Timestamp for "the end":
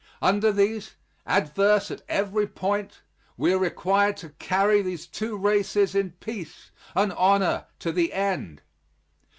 7.91-8.63